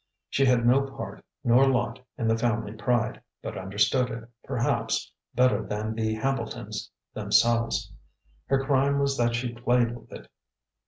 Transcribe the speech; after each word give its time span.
She 0.31 0.45
had 0.45 0.65
no 0.65 0.81
part 0.81 1.23
nor 1.43 1.67
lot 1.67 1.99
in 2.17 2.27
the 2.27 2.35
family 2.35 2.73
pride, 2.73 3.21
but 3.43 3.55
understood 3.55 4.09
it, 4.09 4.27
perhaps, 4.43 5.13
better 5.35 5.63
than 5.63 5.93
the 5.93 6.15
Hambletons 6.15 6.89
themselves. 7.13 7.93
Her 8.47 8.65
crime 8.65 8.97
was 8.97 9.15
that 9.17 9.35
she 9.35 9.53
played 9.53 9.95
with 9.95 10.11
it. 10.11 10.27